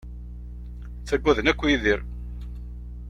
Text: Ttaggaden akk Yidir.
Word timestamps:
Ttaggaden 0.99 1.49
akk 1.51 1.61
Yidir. 1.65 1.99